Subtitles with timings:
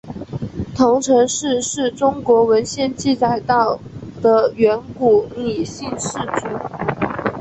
[0.73, 3.77] 彤城氏是中国文献记载到
[4.19, 6.07] 的远古姒姓氏
[6.39, 6.47] 族。